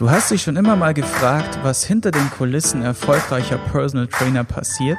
[0.00, 4.96] Du hast dich schon immer mal gefragt, was hinter den Kulissen erfolgreicher Personal Trainer passiert?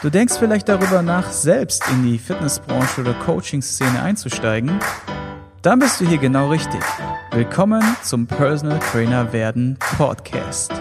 [0.00, 4.80] Du denkst vielleicht darüber nach, selbst in die Fitnessbranche oder Coaching-Szene einzusteigen?
[5.60, 6.80] Dann bist du hier genau richtig.
[7.32, 10.72] Willkommen zum Personal Trainer werden Podcast.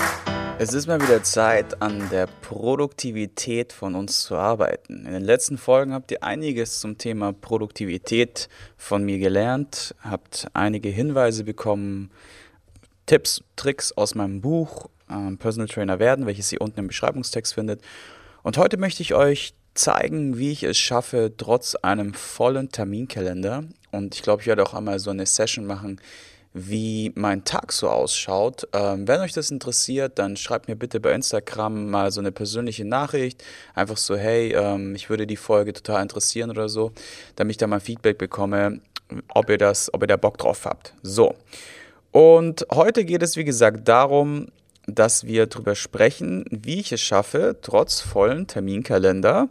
[0.58, 5.06] Es ist mal wieder Zeit, an der Produktivität von uns zu arbeiten.
[5.06, 8.48] In den letzten Folgen habt ihr einiges zum Thema Produktivität
[8.78, 12.12] von mir gelernt, habt einige Hinweise bekommen,
[13.08, 17.82] Tipps, Tricks aus meinem Buch ähm, Personal Trainer werden, welches ihr unten im Beschreibungstext findet.
[18.44, 23.64] Und heute möchte ich euch zeigen, wie ich es schaffe, trotz einem vollen Terminkalender.
[23.92, 26.02] Und ich glaube, ich werde auch einmal so eine Session machen,
[26.54, 28.68] wie mein Tag so ausschaut.
[28.74, 32.86] Ähm, wenn euch das interessiert, dann schreibt mir bitte bei Instagram mal so eine persönliche
[32.86, 33.44] Nachricht.
[33.76, 36.92] Einfach so, hey, ähm, ich würde die Folge total interessieren oder so,
[37.36, 38.82] damit ich da mal Feedback bekomme,
[39.30, 40.94] ob ihr das, ob ihr da Bock drauf habt.
[41.04, 41.36] So.
[42.18, 44.48] Und heute geht es, wie gesagt, darum,
[44.88, 49.50] dass wir darüber sprechen, wie ich es schaffe, trotz vollen Terminkalender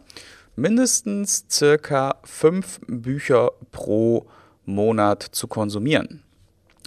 [0.57, 4.25] mindestens circa fünf Bücher pro
[4.65, 6.23] Monat zu konsumieren.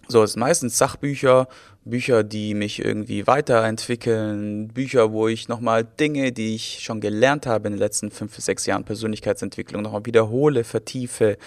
[0.06, 1.48] So, es sind meistens Sachbücher,
[1.86, 7.68] Bücher, die mich irgendwie weiterentwickeln, Bücher, wo ich nochmal Dinge, die ich schon gelernt habe
[7.68, 11.38] in den letzten fünf bis sechs Jahren Persönlichkeitsentwicklung, nochmal wiederhole, vertiefe,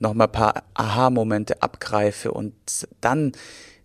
[0.00, 2.54] nochmal ein paar Aha-Momente abgreife und
[3.00, 3.32] dann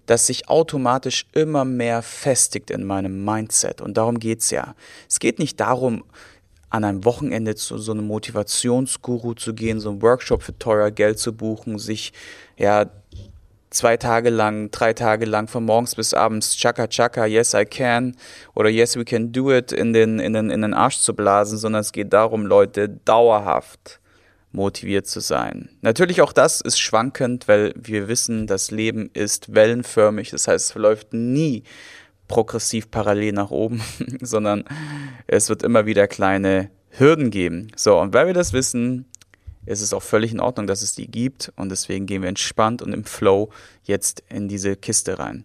[0.06, 3.82] das sich automatisch immer mehr festigt in meinem Mindset.
[3.82, 4.76] Und darum geht's ja.
[5.10, 6.04] Es geht nicht darum,
[6.70, 11.20] an einem Wochenende zu so einem Motivationsguru zu gehen, so einen Workshop für teuer Geld
[11.20, 12.12] zu buchen, sich
[12.58, 12.86] ja
[13.70, 18.16] zwei Tage lang, drei Tage lang von morgens bis abends Chaka Chaka, Yes I Can
[18.54, 21.58] oder Yes We Can Do It in den, in den, in den Arsch zu blasen,
[21.58, 24.00] sondern es geht darum, Leute dauerhaft
[24.56, 25.70] motiviert zu sein.
[25.82, 30.72] Natürlich auch das ist schwankend, weil wir wissen, das Leben ist wellenförmig, das heißt, es
[30.72, 31.64] verläuft nie
[32.28, 33.82] progressiv parallel nach oben,
[34.22, 34.64] sondern
[35.28, 37.68] es wird immer wieder kleine Hürden geben.
[37.76, 39.06] So, und weil wir das wissen,
[39.66, 42.82] ist es auch völlig in Ordnung, dass es die gibt und deswegen gehen wir entspannt
[42.82, 43.50] und im Flow
[43.84, 45.44] jetzt in diese Kiste rein.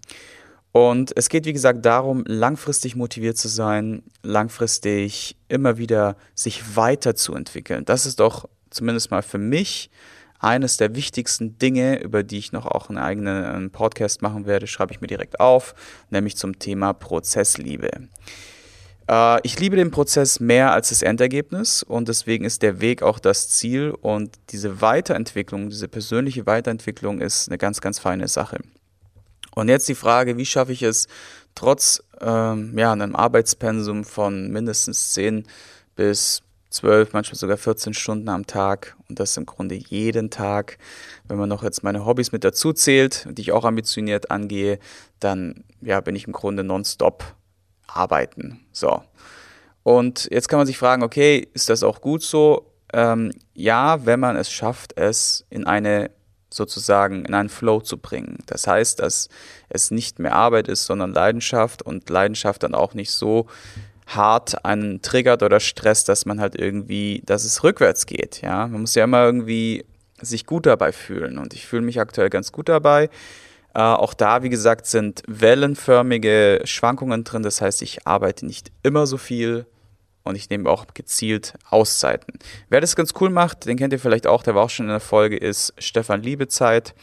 [0.72, 7.84] Und es geht, wie gesagt, darum, langfristig motiviert zu sein, langfristig immer wieder sich weiterzuentwickeln.
[7.84, 9.90] Das ist doch zumindest mal für mich
[10.38, 14.92] eines der wichtigsten Dinge, über die ich noch auch einen eigenen Podcast machen werde, schreibe
[14.92, 15.74] ich mir direkt auf,
[16.08, 17.90] nämlich zum Thema Prozessliebe.
[19.08, 23.18] Äh, ich liebe den Prozess mehr als das Endergebnis und deswegen ist der Weg auch
[23.18, 28.58] das Ziel und diese Weiterentwicklung, diese persönliche Weiterentwicklung ist eine ganz, ganz feine Sache.
[29.54, 31.08] Und jetzt die Frage, wie schaffe ich es,
[31.54, 35.44] trotz ähm, ja, einem Arbeitspensum von mindestens 10
[35.96, 40.78] bis zwölf, manchmal sogar 14 Stunden am Tag und das im Grunde jeden Tag.
[41.28, 44.78] Wenn man noch jetzt meine Hobbys mit dazu zählt, die ich auch ambitioniert angehe,
[45.18, 47.24] dann ja, bin ich im Grunde nonstop
[47.86, 48.60] arbeiten.
[48.72, 49.02] So.
[49.82, 52.72] Und jetzt kann man sich fragen, okay, ist das auch gut so?
[52.92, 56.10] Ähm, ja, wenn man es schafft, es in eine
[56.52, 58.38] sozusagen in einen Flow zu bringen.
[58.46, 59.28] Das heißt, dass
[59.68, 63.46] es nicht mehr Arbeit ist, sondern Leidenschaft und Leidenschaft dann auch nicht so
[64.06, 68.42] hart einen triggert oder stresst, dass man halt irgendwie, dass es rückwärts geht.
[68.42, 69.84] Ja, man muss ja immer irgendwie
[70.20, 73.08] sich gut dabei fühlen und ich fühle mich aktuell ganz gut dabei.
[73.74, 77.42] Äh, auch da, wie gesagt, sind wellenförmige Schwankungen drin.
[77.42, 79.66] Das heißt, ich arbeite nicht immer so viel
[80.24, 82.38] und ich nehme auch gezielt Auszeiten.
[82.68, 84.90] Wer das ganz cool macht, den kennt ihr vielleicht auch, der war auch schon in
[84.90, 86.94] der Folge, ist Stefan Liebezeit.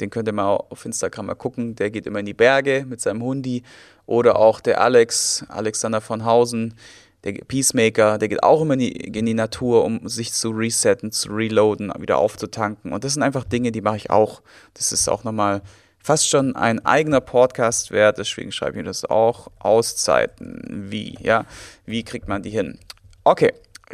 [0.00, 1.74] Den könnt ihr mal auf Instagram mal gucken.
[1.76, 3.62] Der geht immer in die Berge mit seinem Hundi
[4.10, 6.74] oder auch der Alex, Alexander von Hausen,
[7.22, 11.12] der Peacemaker, der geht auch immer in die, in die Natur, um sich zu resetten,
[11.12, 12.92] zu reloaden, wieder aufzutanken.
[12.92, 14.42] Und das sind einfach Dinge, die mache ich auch.
[14.74, 15.62] Das ist auch nochmal
[16.02, 19.46] fast schon ein eigener Podcast wert, deswegen schreibe ich mir das auch.
[19.60, 21.44] Auszeiten, wie, ja,
[21.86, 22.80] wie kriegt man die hin?
[23.22, 23.52] Okay,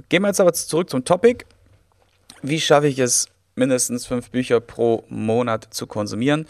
[0.08, 1.44] gehen wir jetzt aber zurück zum Topic.
[2.40, 6.46] Wie schaffe ich es, mindestens fünf Bücher pro Monat zu konsumieren?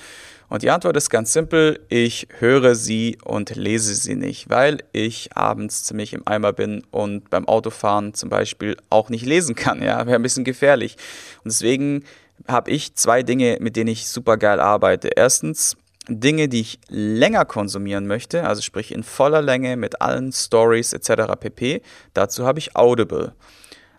[0.49, 5.37] Und die Antwort ist ganz simpel, ich höre sie und lese sie nicht, weil ich
[5.37, 9.83] abends ziemlich im Eimer bin und beim Autofahren zum Beispiel auch nicht lesen kann.
[9.83, 10.97] Ja, wäre ein bisschen gefährlich.
[11.43, 12.05] Und deswegen
[12.47, 15.09] habe ich zwei Dinge, mit denen ich super geil arbeite.
[15.09, 15.77] Erstens,
[16.09, 21.33] Dinge, die ich länger konsumieren möchte, also sprich in voller Länge mit allen Stories etc.
[21.41, 21.83] pp.
[22.15, 23.33] Dazu habe ich Audible.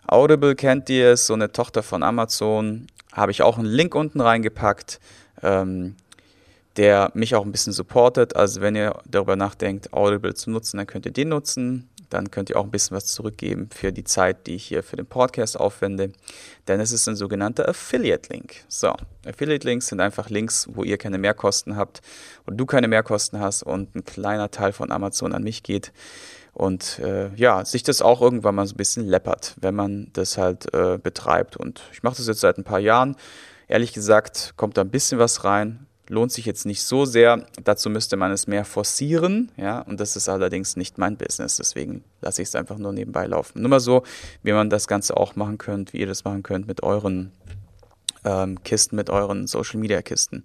[0.08, 2.88] Audible kennt ihr, ist so eine Tochter von Amazon.
[3.12, 5.00] Habe ich auch einen Link unten reingepackt.
[5.42, 5.94] Ähm,
[6.78, 8.36] der mich auch ein bisschen supportet.
[8.36, 11.90] Also wenn ihr darüber nachdenkt, Audible zu nutzen, dann könnt ihr den nutzen.
[12.10, 14.96] dann könnt ihr auch ein bisschen was zurückgeben für die Zeit, die ich hier für
[14.96, 16.12] den Podcast aufwende.
[16.66, 18.64] Denn es ist ein sogenannter Affiliate-Link.
[18.68, 18.94] So,
[19.26, 22.00] Affiliate-Links sind einfach Links, wo ihr keine Mehrkosten habt
[22.46, 25.92] und du keine Mehrkosten hast und ein kleiner Teil von Amazon an mich geht.
[26.58, 30.36] Und äh, ja, sich das auch irgendwann mal so ein bisschen läppert, wenn man das
[30.36, 31.56] halt äh, betreibt.
[31.56, 33.16] Und ich mache das jetzt seit ein paar Jahren.
[33.68, 37.46] Ehrlich gesagt, kommt da ein bisschen was rein lohnt sich jetzt nicht so sehr.
[37.62, 42.04] Dazu müsste man es mehr forcieren, ja, und das ist allerdings nicht mein Business, deswegen
[42.20, 43.60] lasse ich es einfach nur nebenbei laufen.
[43.60, 44.02] Nur mal so,
[44.42, 47.32] wie man das Ganze auch machen könnt, wie ihr das machen könnt mit euren
[48.24, 50.44] ähm, Kisten, mit euren Social Media Kisten.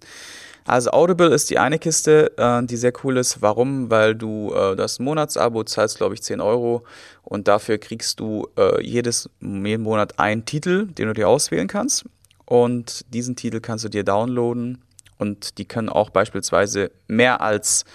[0.65, 3.42] Also Audible ist die eine Kiste, äh, die sehr cool ist.
[3.42, 3.89] Warum?
[3.89, 6.83] Weil du äh, das Monatsabo zahlst, glaube ich, 10 Euro
[7.24, 12.06] und dafür kriegst du äh, jedes jeden Monat einen Titel, den du dir auswählen kannst.
[12.45, 14.81] Und diesen Titel kannst du dir downloaden
[15.18, 17.86] und die können auch beispielsweise mehr als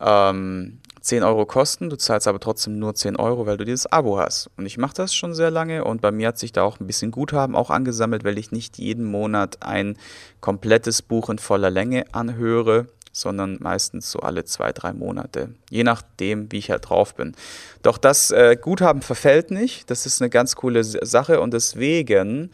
[0.00, 1.90] ähm, 10 Euro kosten.
[1.90, 4.50] Du zahlst aber trotzdem nur 10 Euro, weil du dieses Abo hast.
[4.56, 6.86] Und ich mache das schon sehr lange und bei mir hat sich da auch ein
[6.86, 9.98] bisschen Guthaben auch angesammelt, weil ich nicht jeden Monat ein
[10.40, 15.50] komplettes Buch in voller Länge anhöre, sondern meistens so alle zwei, drei Monate.
[15.70, 17.34] Je nachdem, wie ich halt drauf bin.
[17.82, 19.90] Doch das äh, Guthaben verfällt nicht.
[19.90, 22.50] Das ist eine ganz coole Sache und deswegen,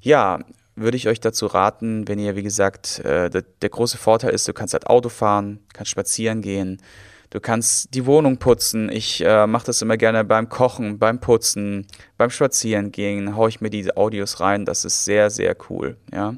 [0.00, 0.38] ja,
[0.76, 4.46] würde ich euch dazu raten, wenn ihr, wie gesagt, äh, der, der, große Vorteil ist,
[4.46, 6.80] du kannst halt Auto fahren, kannst spazieren gehen,
[7.30, 8.90] du kannst die Wohnung putzen.
[8.90, 11.86] Ich äh, mache das immer gerne beim Kochen, beim Putzen,
[12.16, 14.64] beim Spazieren gehen, haue ich mir diese Audios rein.
[14.64, 15.96] Das ist sehr, sehr cool.
[16.12, 16.34] Ja,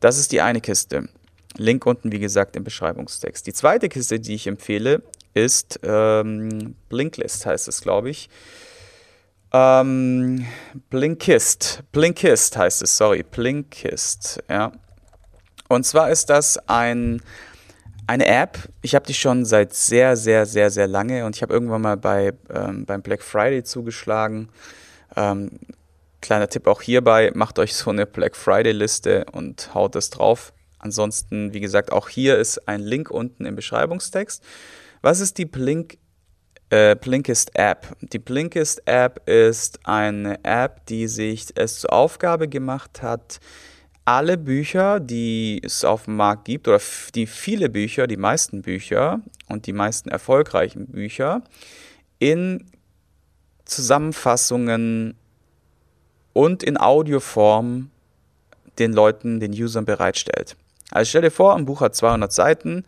[0.00, 1.08] das ist die eine Kiste.
[1.56, 3.46] Link unten, wie gesagt, im Beschreibungstext.
[3.46, 5.02] Die zweite Kiste, die ich empfehle,
[5.34, 8.28] ist ähm, Blinklist, heißt es, glaube ich.
[9.52, 10.46] Ähm,
[10.88, 11.82] Blinkist.
[11.92, 13.22] Blinkist heißt es, sorry.
[13.22, 14.72] Blinkist, ja.
[15.68, 17.22] Und zwar ist das ein,
[18.06, 18.58] eine App.
[18.82, 21.96] Ich habe die schon seit sehr, sehr, sehr, sehr lange und ich habe irgendwann mal
[21.96, 24.48] bei, ähm, beim Black Friday zugeschlagen.
[25.16, 25.58] Ähm,
[26.20, 30.52] kleiner Tipp auch hierbei, macht euch so eine Black Friday-Liste und haut es drauf.
[30.78, 34.42] Ansonsten, wie gesagt, auch hier ist ein Link unten im Beschreibungstext.
[35.00, 35.98] Was ist die Blink
[36.72, 37.94] äh, Blinkist App.
[38.00, 43.40] Die Blinkist App ist eine App, die sich es zur Aufgabe gemacht hat,
[44.04, 46.80] alle Bücher, die es auf dem Markt gibt, oder
[47.14, 51.42] die viele Bücher, die meisten Bücher und die meisten erfolgreichen Bücher
[52.18, 52.66] in
[53.64, 55.14] Zusammenfassungen
[56.32, 57.90] und in Audioform
[58.78, 60.56] den Leuten, den Usern bereitstellt.
[60.90, 62.84] Also stell dir vor, ein Buch hat 200 Seiten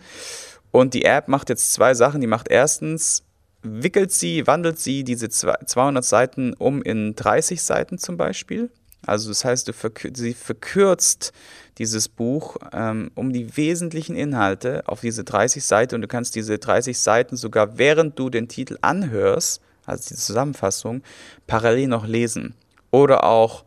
[0.70, 2.20] und die App macht jetzt zwei Sachen.
[2.20, 3.22] Die macht erstens
[3.62, 8.70] wickelt sie, wandelt sie diese 200 Seiten um in 30 Seiten zum Beispiel.
[9.06, 11.32] Also das heißt, verkür sie verkürzt
[11.78, 16.58] dieses Buch ähm, um die wesentlichen Inhalte auf diese 30 Seiten und du kannst diese
[16.58, 21.02] 30 Seiten sogar während du den Titel anhörst, also die Zusammenfassung,
[21.46, 22.54] parallel noch lesen.
[22.90, 23.64] Oder auch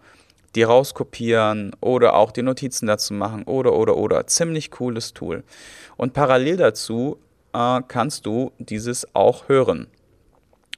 [0.56, 4.26] die rauskopieren oder auch die Notizen dazu machen oder oder oder.
[4.28, 5.44] Ziemlich cooles Tool.
[5.98, 7.18] Und parallel dazu
[7.54, 9.88] äh, kannst du dieses auch hören.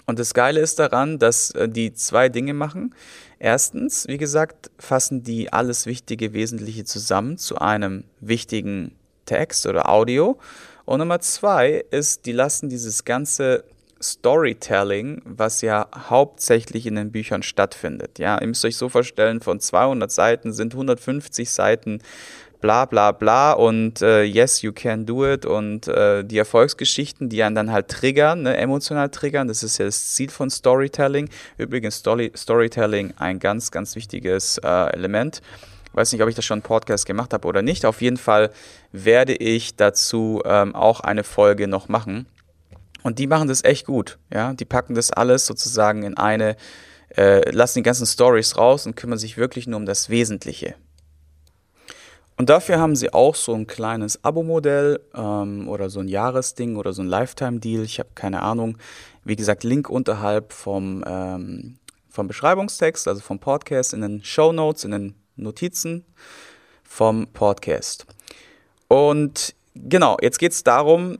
[0.09, 2.95] Und das Geile ist daran, dass äh, die zwei Dinge machen.
[3.37, 8.95] Erstens, wie gesagt, fassen die alles Wichtige, Wesentliche zusammen zu einem wichtigen
[9.25, 10.39] Text oder Audio.
[10.85, 13.65] Und Nummer zwei ist, die lassen dieses ganze
[14.01, 18.17] Storytelling, was ja hauptsächlich in den Büchern stattfindet.
[18.17, 22.01] Ja, ihr müsst euch so vorstellen, von 200 Seiten sind 150 Seiten
[22.61, 27.43] bla bla bla und äh, yes, you can do it und äh, die Erfolgsgeschichten, die
[27.43, 31.29] einen dann halt triggern, ne, emotional triggern, das ist ja das Ziel von Storytelling.
[31.57, 35.41] Übrigens Story Storytelling ein ganz, ganz wichtiges äh, Element.
[35.93, 37.85] Weiß nicht, ob ich das schon einen Podcast gemacht habe oder nicht.
[37.85, 38.51] Auf jeden Fall
[38.91, 42.27] werde ich dazu ähm, auch eine Folge noch machen.
[43.01, 44.19] Und die machen das echt gut.
[44.31, 46.57] Ja, die packen das alles sozusagen in eine,
[47.15, 50.75] äh, lassen die ganzen Stories raus und kümmern sich wirklich nur um das Wesentliche.
[52.39, 56.93] Und dafür haben sie auch so ein kleines Abo-Modell ähm, oder so ein Jahresding oder
[56.93, 57.83] so ein Lifetime-Deal.
[57.83, 58.77] Ich habe keine Ahnung.
[59.25, 61.79] Wie gesagt, Link unterhalb vom, ähm,
[62.09, 66.05] vom Beschreibungstext, also vom Podcast, in den Show Notes, in den Notizen
[66.85, 68.05] vom Podcast.
[68.87, 71.17] Und genau, jetzt geht es darum,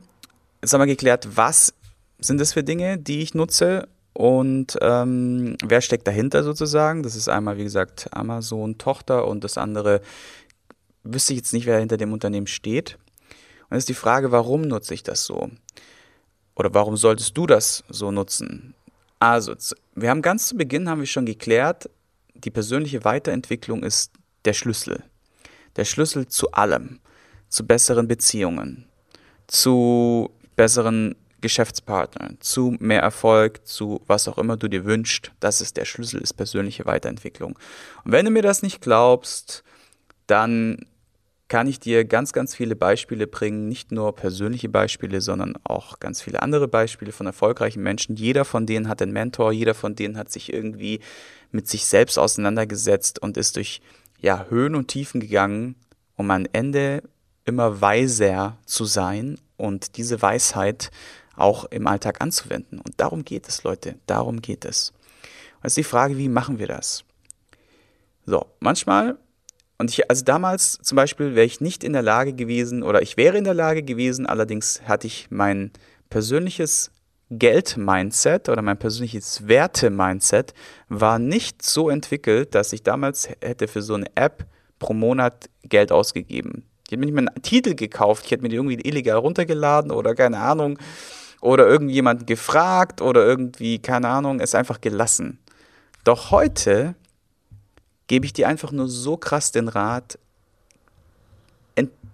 [0.62, 1.74] jetzt haben wir geklärt, was
[2.18, 7.02] sind das für Dinge, die ich nutze und ähm, wer steckt dahinter sozusagen.
[7.02, 10.00] Das ist einmal, wie gesagt, Amazon Tochter und das andere
[11.02, 12.98] wüsste ich jetzt nicht, wer hinter dem Unternehmen steht.
[13.68, 15.50] Und ist die Frage, warum nutze ich das so?
[16.56, 18.74] Oder warum solltest du das so nutzen?
[19.18, 19.54] Also,
[19.94, 21.88] wir haben ganz zu Beginn haben wir schon geklärt,
[22.34, 24.12] die persönliche Weiterentwicklung ist
[24.44, 25.04] der Schlüssel.
[25.76, 27.00] Der Schlüssel zu allem.
[27.48, 28.86] Zu besseren Beziehungen,
[29.48, 35.32] zu besseren Geschäftspartner, zu mehr Erfolg, zu was auch immer du dir wünschst.
[35.40, 37.58] Das ist der Schlüssel, ist persönliche Weiterentwicklung.
[38.04, 39.64] Und wenn du mir das nicht glaubst,
[40.30, 40.86] dann
[41.48, 46.22] kann ich dir ganz, ganz viele Beispiele bringen, nicht nur persönliche Beispiele, sondern auch ganz
[46.22, 48.14] viele andere Beispiele von erfolgreichen Menschen.
[48.14, 51.00] Jeder von denen hat einen Mentor, jeder von denen hat sich irgendwie
[51.50, 53.80] mit sich selbst auseinandergesetzt und ist durch
[54.20, 55.74] ja, Höhen und Tiefen gegangen,
[56.14, 57.02] um am Ende
[57.44, 60.92] immer weiser zu sein und diese Weisheit
[61.34, 62.78] auch im Alltag anzuwenden.
[62.78, 64.92] Und darum geht es, Leute, darum geht es.
[65.60, 67.04] Und ist die Frage, wie machen wir das?
[68.24, 69.18] So, manchmal,
[69.80, 73.16] und ich, also damals zum Beispiel wäre ich nicht in der Lage gewesen, oder ich
[73.16, 75.70] wäre in der Lage gewesen, allerdings hatte ich mein
[76.10, 76.90] persönliches
[77.30, 80.52] Geld-Mindset oder mein persönliches Werte-Mindset
[80.90, 84.44] war nicht so entwickelt, dass ich damals hätte für so eine App
[84.78, 86.64] pro Monat Geld ausgegeben.
[86.84, 89.92] Ich hätte mir nicht mal einen Titel gekauft, ich hätte mir die irgendwie illegal runtergeladen
[89.92, 90.78] oder keine Ahnung,
[91.40, 95.38] oder irgendjemanden gefragt oder irgendwie, keine Ahnung, es einfach gelassen.
[96.04, 96.96] Doch heute
[98.10, 100.18] gebe ich dir einfach nur so krass den Rat,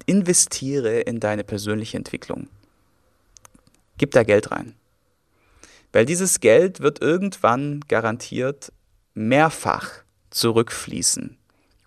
[0.05, 2.49] investiere in deine persönliche Entwicklung.
[3.97, 4.75] Gib da Geld rein.
[5.93, 8.73] Weil dieses Geld wird irgendwann garantiert
[9.15, 9.89] mehrfach
[10.29, 11.39] zurückfließen.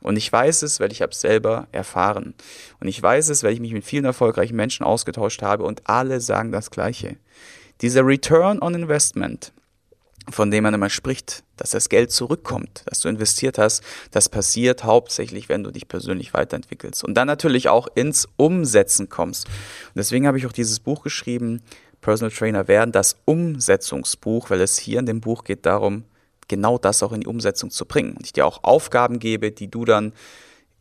[0.02, 2.34] Und ich weiß es, weil ich habe es selber erfahren.
[2.80, 6.20] Und ich weiß es, weil ich mich mit vielen erfolgreichen Menschen ausgetauscht habe und alle
[6.20, 7.18] sagen das Gleiche.
[7.82, 9.54] Dieser Return on Investment,
[10.32, 14.84] von dem man immer spricht, dass das Geld zurückkommt, das du investiert hast, das passiert
[14.84, 19.46] hauptsächlich, wenn du dich persönlich weiterentwickelst und dann natürlich auch ins Umsetzen kommst.
[19.48, 21.62] Und deswegen habe ich auch dieses Buch geschrieben,
[22.02, 26.06] Personal Trainer werden, das Umsetzungsbuch, weil es hier in dem Buch geht darum,
[26.48, 28.14] genau das auch in die Umsetzung zu bringen.
[28.14, 30.14] Und ich dir auch Aufgaben gebe, die du dann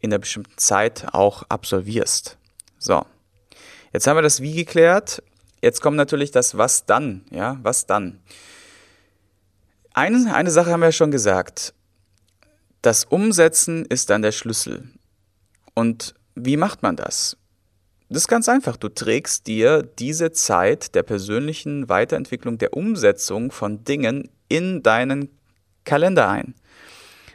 [0.01, 2.39] in einer bestimmten Zeit auch absolvierst.
[2.79, 3.05] So.
[3.93, 5.23] Jetzt haben wir das Wie geklärt.
[5.61, 7.25] Jetzt kommt natürlich das Was dann.
[7.31, 8.21] Ja, was dann?
[9.95, 11.75] Eine, eine Sache haben wir schon gesagt.
[12.83, 14.89] Das Umsetzen ist dann der Schlüssel.
[15.75, 17.37] Und wie macht man das?
[18.09, 18.77] Das ist ganz einfach.
[18.77, 25.29] Du trägst dir diese Zeit der persönlichen Weiterentwicklung, der Umsetzung von Dingen in deinen
[25.85, 26.55] Kalender ein.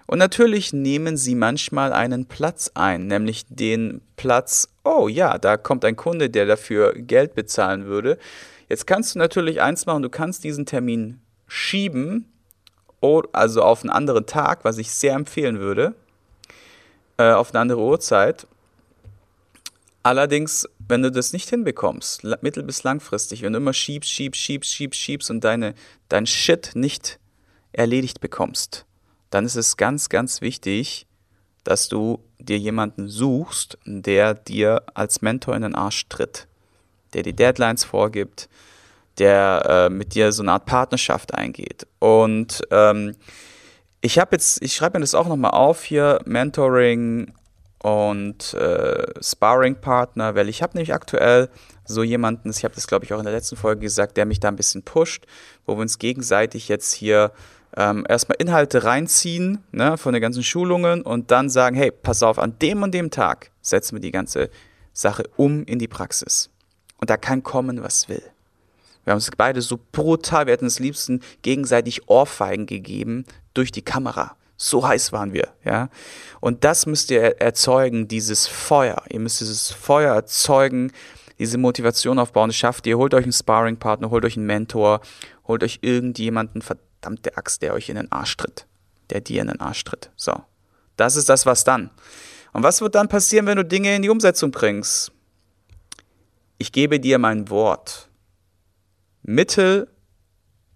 [0.07, 5.85] Und natürlich nehmen sie manchmal einen Platz ein, nämlich den Platz, oh ja, da kommt
[5.85, 8.17] ein Kunde, der dafür Geld bezahlen würde.
[8.67, 12.32] Jetzt kannst du natürlich eins machen, du kannst diesen Termin schieben,
[13.33, 15.93] also auf einen anderen Tag, was ich sehr empfehlen würde,
[17.17, 18.47] äh, auf eine andere Uhrzeit.
[20.03, 24.71] Allerdings, wenn du das nicht hinbekommst, mittel- bis langfristig, wenn du immer schiebst, schiebst, schiebst,
[24.71, 25.75] schiebst, schiebst und deine,
[26.09, 27.19] dein Shit nicht
[27.71, 28.85] erledigt bekommst,
[29.29, 31.07] dann ist es ganz, ganz wichtig,
[31.63, 36.47] dass du dir jemanden suchst, der dir als Mentor in den Arsch tritt,
[37.13, 38.49] der die Deadlines vorgibt,
[39.19, 41.87] der äh, mit dir so eine Art Partnerschaft eingeht.
[41.99, 43.15] Und ähm,
[44.01, 47.33] ich habe jetzt, ich schreibe mir das auch nochmal auf hier, Mentoring
[47.83, 51.49] und äh, Sparring-Partner, weil ich habe nämlich aktuell
[51.85, 54.39] so jemanden, ich habe das glaube ich auch in der letzten Folge gesagt, der mich
[54.39, 55.25] da ein bisschen pusht,
[55.65, 57.31] wo wir uns gegenseitig jetzt hier
[57.75, 62.39] ähm, erstmal Inhalte reinziehen ne, von den ganzen Schulungen und dann sagen, hey, pass auf,
[62.39, 64.49] an dem und dem Tag setzen wir die ganze
[64.93, 66.49] Sache um in die Praxis.
[66.97, 68.23] Und da kann kommen, was will.
[69.03, 73.81] Wir haben uns beide so brutal, wir hätten es liebsten gegenseitig Ohrfeigen gegeben durch die
[73.81, 74.35] Kamera.
[74.55, 75.89] So heiß waren wir, ja.
[76.39, 79.03] Und das müsst ihr erzeugen, dieses Feuer.
[79.09, 80.91] Ihr müsst dieses Feuer erzeugen,
[81.39, 82.49] diese Motivation aufbauen.
[82.49, 82.97] Das schafft ihr.
[82.97, 85.01] Holt euch einen Sparring-Partner, holt euch einen Mentor,
[85.47, 88.65] holt euch irgendjemanden, verdammte Axt, der euch in den Arsch tritt.
[89.09, 90.11] Der dir in den Arsch tritt.
[90.15, 90.33] So.
[90.95, 91.89] Das ist das, was dann.
[92.53, 95.11] Und was wird dann passieren, wenn du Dinge in die Umsetzung bringst?
[96.57, 98.09] Ich gebe dir mein Wort.
[99.25, 99.87] Mittel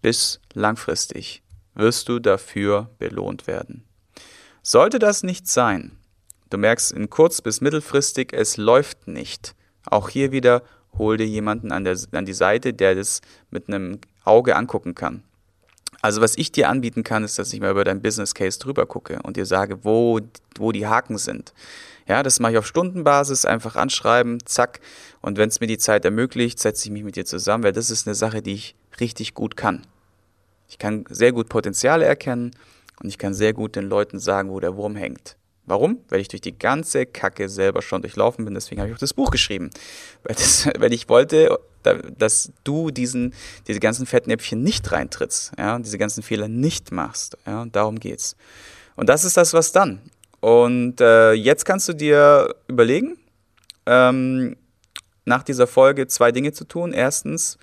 [0.02, 3.84] bis langfristig wirst du dafür belohnt werden.
[4.64, 5.98] Sollte das nicht sein,
[6.50, 9.54] du merkst in kurz- bis mittelfristig, es läuft nicht.
[9.86, 10.64] Auch hier wieder,
[10.94, 15.24] hol dir jemanden an, der, an die Seite, der das mit einem Auge angucken kann.
[16.02, 18.86] Also was ich dir anbieten kann, ist, dass ich mal über dein Business Case drüber
[18.86, 20.20] gucke und dir sage, wo,
[20.58, 21.54] wo die Haken sind.
[22.08, 24.80] Ja, das mache ich auf Stundenbasis, einfach anschreiben, zack.
[25.22, 27.90] Und wenn es mir die Zeit ermöglicht, setze ich mich mit dir zusammen, weil das
[27.90, 29.86] ist eine Sache, die ich richtig gut kann.
[30.70, 32.52] Ich kann sehr gut Potenziale erkennen
[33.02, 35.37] und ich kann sehr gut den Leuten sagen, wo der Wurm hängt.
[35.68, 36.00] Warum?
[36.08, 38.54] Weil ich durch die ganze Kacke selber schon durchlaufen bin.
[38.54, 39.70] Deswegen habe ich auch das Buch geschrieben.
[40.24, 41.60] Weil, das, weil ich wollte,
[42.18, 43.34] dass du diesen,
[43.68, 47.38] diese ganzen Fettnäpfchen nicht reintrittst, ja, diese ganzen Fehler nicht machst.
[47.46, 48.38] Ja, darum geht's.
[48.96, 50.02] Und das ist das, was dann.
[50.40, 53.18] Und äh, jetzt kannst du dir überlegen,
[53.86, 54.56] ähm,
[55.26, 56.94] nach dieser Folge zwei Dinge zu tun.
[56.94, 57.58] Erstens,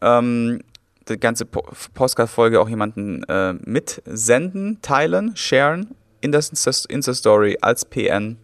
[0.00, 0.60] ähm,
[1.08, 8.38] die ganze Postcard-Folge auch jemanden äh, mitsenden, teilen, sharen in das Insta-Story als PN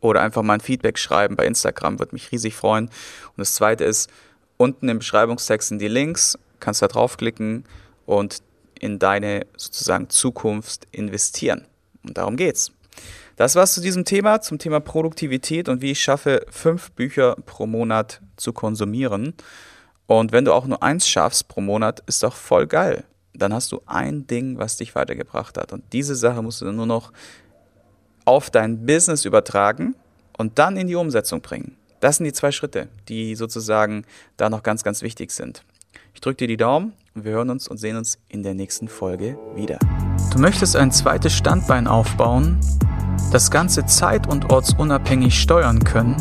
[0.00, 2.86] oder einfach mal ein Feedback schreiben bei Instagram, würde mich riesig freuen.
[2.86, 4.08] Und das zweite ist,
[4.56, 7.64] unten im Beschreibungstext sind die Links, kannst da draufklicken
[8.06, 8.42] und
[8.78, 11.66] in deine sozusagen Zukunft investieren.
[12.04, 12.70] Und darum geht's.
[13.36, 17.66] Das war's zu diesem Thema, zum Thema Produktivität und wie ich schaffe, fünf Bücher pro
[17.66, 19.34] Monat zu konsumieren.
[20.06, 23.04] Und wenn du auch nur eins schaffst pro Monat, ist doch voll geil.
[23.38, 25.72] Dann hast du ein Ding, was dich weitergebracht hat.
[25.72, 27.12] Und diese Sache musst du dann nur noch
[28.24, 29.94] auf dein Business übertragen
[30.36, 31.76] und dann in die Umsetzung bringen.
[32.00, 34.04] Das sind die zwei Schritte, die sozusagen
[34.36, 35.64] da noch ganz, ganz wichtig sind.
[36.14, 38.88] Ich drücke dir die Daumen und wir hören uns und sehen uns in der nächsten
[38.88, 39.78] Folge wieder.
[40.32, 42.60] Du möchtest ein zweites Standbein aufbauen,
[43.32, 46.16] das Ganze zeit- und ortsunabhängig steuern können?